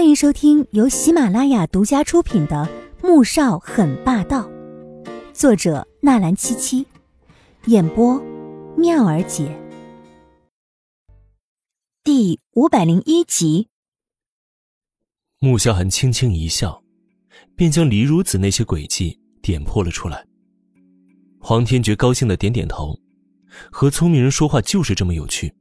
[0.00, 2.66] 欢迎收听由喜马拉雅独家出品的
[3.06, 4.48] 《穆少很霸道》，
[5.34, 6.86] 作者纳兰七七，
[7.66, 8.18] 演播
[8.78, 9.54] 妙儿姐，
[12.02, 13.68] 第五百零一集。
[15.38, 16.82] 穆萧寒轻轻一笑，
[17.54, 20.26] 便将李如子那些诡计点破了出来。
[21.38, 22.98] 黄天觉高兴的点点头，
[23.70, 25.54] 和聪明人说话就是这么有趣。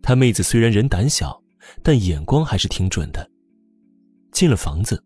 [0.00, 1.42] 他妹子虽然人胆小，
[1.82, 3.28] 但眼光还是挺准的。
[4.34, 5.02] 进了房子，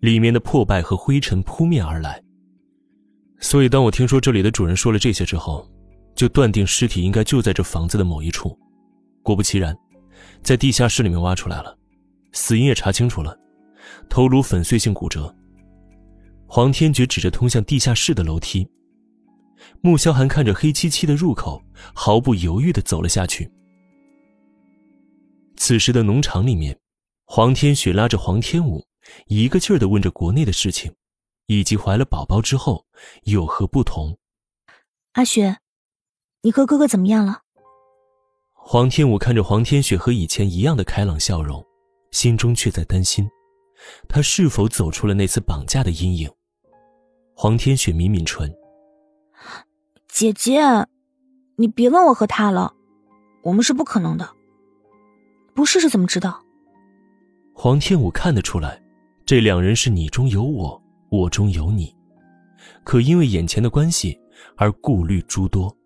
[0.00, 2.22] 里面的破败和灰尘扑面而来。
[3.38, 5.66] 所以，当我听说这里的主人说了这些之后，
[6.14, 8.58] 就断定尸体应该就在这房子的某一处。
[9.22, 9.76] 果不其然，
[10.42, 11.78] 在地下室里面挖出来了，
[12.32, 13.38] 死因也查清楚了，
[14.08, 15.34] 头颅粉碎性骨折。
[16.46, 18.68] 黄天觉指着通向地下室的楼梯。
[19.80, 21.62] 穆萧寒看着黑漆漆的入口，
[21.94, 23.48] 毫不犹豫的走了下去。
[25.56, 26.76] 此时的农场里面。
[27.34, 28.84] 黄天雪拉着黄天武，
[29.24, 30.94] 一个劲儿的问着国内的事情，
[31.46, 32.84] 以及怀了宝宝之后
[33.22, 34.18] 有何不同。
[35.12, 35.56] 阿雪，
[36.42, 37.40] 你和哥哥怎么样了？
[38.52, 41.64] 黄天武看着黄天雪和以前一样的开朗笑容，
[42.10, 43.26] 心中却在担心，
[44.06, 46.30] 他是否走出了那次绑架的阴影。
[47.34, 48.54] 黄天雪抿抿唇
[50.06, 50.60] ：“姐姐，
[51.56, 52.74] 你别问我和他了，
[53.42, 54.28] 我们是不可能的。
[55.54, 56.44] 不试试怎么知道？”
[57.62, 58.82] 黄天武看得出来，
[59.24, 61.94] 这两人是你中有我，我中有你，
[62.82, 64.20] 可因为眼前的关系
[64.56, 65.76] 而顾虑诸多。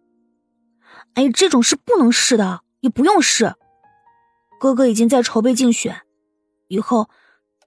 [1.13, 3.53] 哎，这种事不能试的，也不用试。
[4.59, 6.01] 哥哥已经在筹备竞选，
[6.69, 7.11] 以后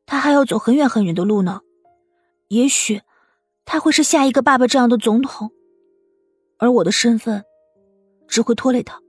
[0.08, 1.62] 他还要走很远很远的路呢。
[2.48, 3.04] 也许
[3.64, 5.52] 他会是下一个爸爸这样的总统，
[6.58, 7.46] 而我的身份
[8.28, 9.00] 只会拖累他。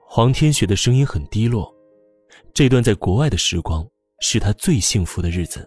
[0.00, 1.72] 黄天雪的声音很低落。
[2.60, 5.66] 这段在国外的时光是他最幸福的日子，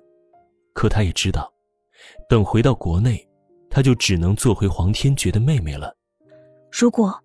[0.73, 1.51] 可他也知道，
[2.29, 3.27] 等回到国内，
[3.67, 5.91] 他就只能做回黄天觉的妹妹了。
[6.71, 7.19] 如果，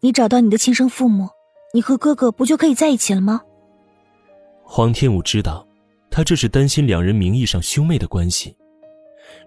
[0.00, 1.28] 你找到你的亲生父母，
[1.72, 3.40] 你和哥哥不就可以在一起了吗？
[4.64, 5.64] 黄天武知道，
[6.10, 8.56] 他这是担心两人名义上兄妹的关系，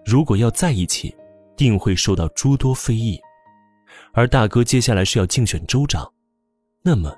[0.06, 1.14] 如果要在一起，
[1.54, 3.20] 定会受到诸多非议，
[4.14, 6.10] 而大哥接下来是要竞选州长，
[6.80, 7.14] 那么。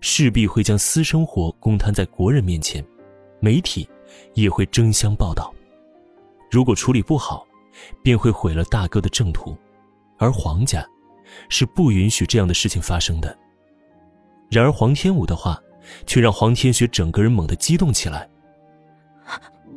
[0.00, 2.84] 势必会将私生活公摊在国人面前，
[3.40, 3.88] 媒体
[4.34, 5.52] 也会争相报道。
[6.50, 7.46] 如果处理不好，
[8.02, 9.56] 便会毁了大哥的正途，
[10.18, 10.86] 而黄家
[11.48, 13.36] 是不允许这样的事情发生的。
[14.48, 15.60] 然而黄天武的话，
[16.06, 18.28] 却让黄天雪整个人猛地激动起来。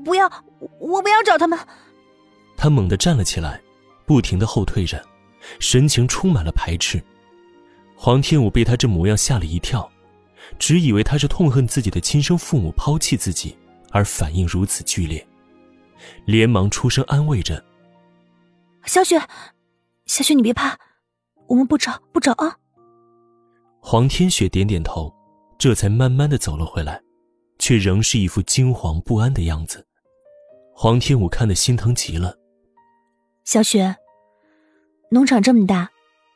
[0.05, 0.31] 不要，
[0.79, 1.59] 我不要找他们！
[2.55, 3.59] 他猛地站了起来，
[4.05, 5.03] 不停的后退着，
[5.59, 7.03] 神情充满了排斥。
[7.95, 9.89] 黄天武被他这模样吓了一跳。
[10.57, 13.55] 只以为他是痛恨自己的亲生父母抛弃自己，
[13.91, 15.25] 而反应如此剧烈，
[16.25, 17.63] 连忙出声安慰着
[18.85, 19.19] ：“小雪，
[20.05, 20.77] 小雪，你别怕，
[21.47, 22.57] 我们不找不找啊。”
[23.81, 25.13] 黄天雪点点头，
[25.57, 27.01] 这才慢慢的走了回来，
[27.59, 29.85] 却仍是一副惊惶不安的样子。
[30.73, 32.35] 黄天武看得心疼极了。
[33.45, 33.95] 小雪，
[35.11, 35.89] 农场这么大，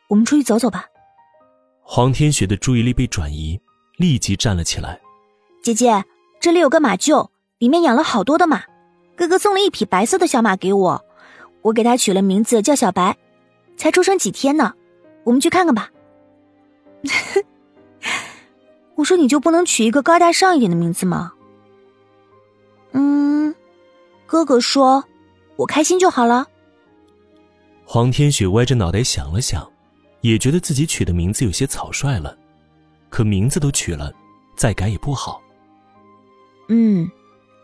[0.09, 0.85] 我们出去走走吧。
[1.81, 3.59] 黄天雪的注意力被转移。
[3.97, 4.99] 立即站了起来，
[5.61, 6.03] 姐姐，
[6.39, 8.63] 这里有个马厩，里面养了好多的马。
[9.15, 11.05] 哥哥送了一匹白色的小马给我，
[11.61, 13.15] 我给它取了名字叫小白，
[13.77, 14.73] 才出生几天呢。
[15.23, 15.91] 我们去看看吧。
[18.95, 21.33] 我说你就不能取一个高大上一点的名字吗？
[22.93, 23.53] 嗯，
[24.25, 25.03] 哥哥说，
[25.55, 26.47] 我开心就好了。
[27.85, 29.71] 黄天雪歪着脑袋想了想，
[30.21, 32.35] 也觉得自己取的名字有些草率了。
[33.13, 34.11] 可名字都取了，
[34.55, 35.39] 再改也不好。
[36.67, 37.07] 嗯，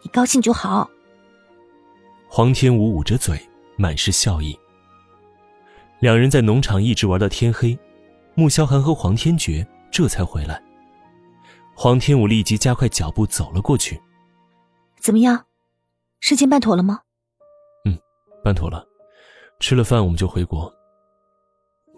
[0.04, 0.88] 你高兴就好。
[2.28, 3.42] 黄天武捂着嘴，
[3.76, 4.56] 满是笑意。
[6.02, 7.76] 两人在农场一直玩到天黑，
[8.36, 10.64] 穆萧寒和黄天觉这才回来。
[11.74, 14.00] 黄天武立即加快脚步走了过去。
[15.00, 15.48] 怎么样，
[16.20, 17.02] 事情办妥了吗？
[17.86, 17.98] 嗯，
[18.44, 18.86] 办妥了。
[19.60, 20.72] 吃了饭我们就回国。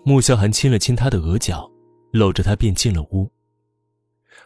[0.06, 1.70] 穆萧寒亲了亲他的额角，
[2.14, 3.30] 搂着他便进了屋。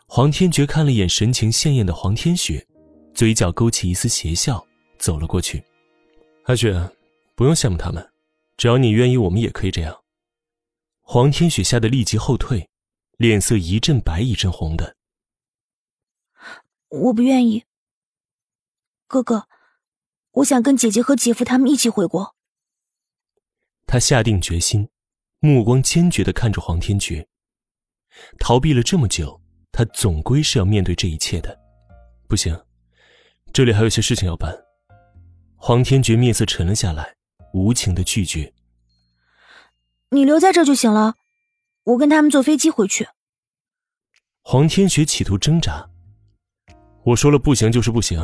[0.08, 2.66] 黄天觉看了眼神情鲜艳的黄天雪，
[3.14, 4.66] 嘴角勾起一丝邪笑，
[4.98, 5.64] 走了过去。
[6.44, 6.74] 阿雪，
[7.36, 8.14] 不用羡慕他们，
[8.56, 10.04] 只要你愿意，我们也可以这样。
[11.02, 12.70] 黄天雪吓得立即后退，
[13.18, 14.96] 脸色一阵白一阵红的。
[16.88, 17.66] 我不愿意，
[19.08, 19.48] 哥哥，
[20.32, 22.36] 我想跟姐姐和姐夫他们一起回国。
[23.88, 24.88] 他下定决心，
[25.40, 27.28] 目光坚决的看着黄天觉。
[28.40, 29.42] 逃避了这么久。
[29.78, 31.60] 他总归是要面对这一切的，
[32.30, 32.58] 不行，
[33.52, 34.58] 这里还有些事情要办。
[35.58, 37.14] 黄天觉面色沉了下来，
[37.52, 38.54] 无情的拒绝。
[40.12, 41.16] 你留在这就行了，
[41.84, 43.06] 我跟他们坐飞机回去。
[44.44, 45.86] 黄天雪企图挣扎。
[47.04, 48.18] 我说了不行就是不行，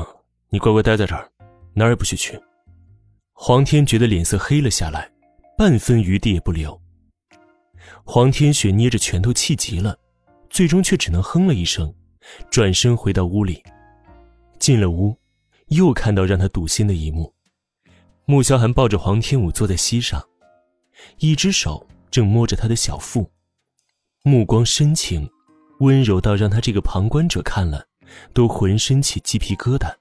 [0.52, 1.30] 你乖乖待在这儿，
[1.74, 2.40] 哪儿也不许去。
[3.34, 5.12] 黄天觉的脸色黑了下来，
[5.58, 6.82] 半分余地也不留。
[8.06, 10.00] 黄天雪捏着拳头，气急了，
[10.52, 11.92] 最终却只能哼了一声，
[12.52, 13.64] 转身回到屋里。
[14.60, 15.18] 进了屋，
[15.70, 17.34] 又看到让他堵心的一幕：
[18.26, 20.22] 穆萧寒抱着黄天武坐在膝上，
[21.18, 23.32] 一只手正摸着他的小腹，
[24.24, 25.28] 目光深情、
[25.80, 27.88] 温柔到让他这个旁观者看了，
[28.34, 29.92] 都浑身起鸡皮疙瘩。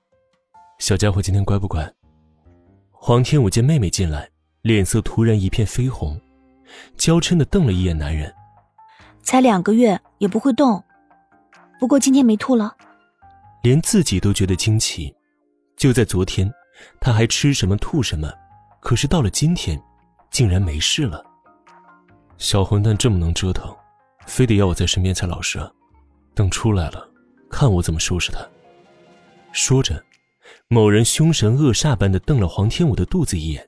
[0.78, 1.90] 小家伙今天乖不乖？
[2.90, 4.28] 黄天武见妹妹进来，
[4.62, 6.20] 脸色突然一片绯红，
[6.98, 8.34] 娇嗔的瞪了一眼男人。
[9.30, 10.82] 才两个月也不会动，
[11.78, 12.76] 不过今天没吐了。
[13.62, 15.14] 连自己都觉得惊奇，
[15.76, 16.52] 就在昨天，
[17.00, 18.28] 他还吃什么吐什么，
[18.80, 19.80] 可是到了今天，
[20.32, 21.24] 竟然没事了。
[22.38, 23.72] 小混蛋这么能折腾，
[24.26, 25.70] 非得要我在身边才老实啊。
[26.34, 27.08] 等出来了，
[27.48, 28.40] 看我怎么收拾他。
[29.52, 30.04] 说着，
[30.66, 33.64] 某人凶神恶煞般的瞪了黄天武的肚子一眼，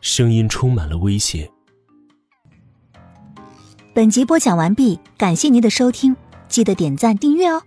[0.00, 1.50] 声音充满了威胁。
[3.94, 6.16] 本集播讲完毕，感谢您的收听，
[6.48, 7.62] 记得点赞订阅哦。